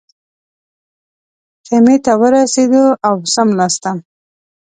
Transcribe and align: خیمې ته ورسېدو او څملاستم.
خیمې 1.65 1.97
ته 2.05 2.11
ورسېدو 2.21 2.85
او 3.07 3.15
څملاستم. 3.33 3.97